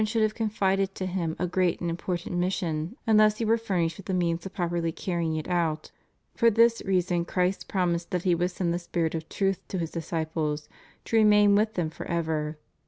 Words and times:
should 0.03 0.23
have 0.23 0.33
confided 0.33 0.95
to 0.95 1.05
him 1.05 1.35
a 1.37 1.45
great 1.45 1.79
and 1.79 1.87
important 1.87 2.35
mis* 2.35 2.55
sion 2.55 2.95
unless 3.05 3.37
he 3.37 3.45
were 3.45 3.55
furnished 3.55 3.97
with 3.97 4.07
the 4.07 4.13
means 4.15 4.43
of 4.43 4.51
properly 4.51 4.91
carrying 4.91 5.35
it 5.35 5.47
out, 5.47 5.91
for 6.33 6.49
this 6.49 6.81
reason 6.87 7.23
Christ 7.23 7.67
promised 7.67 8.09
that 8.09 8.23
He 8.23 8.33
would 8.33 8.49
send 8.49 8.73
the 8.73 8.79
Spirit 8.79 9.13
of 9.13 9.29
Truth 9.29 9.59
to 9.67 9.77
His 9.77 9.91
disciples 9.91 10.67
to 11.05 11.17
remain 11.17 11.53
with 11.53 11.75
them 11.75 11.91
forever. 11.91 12.57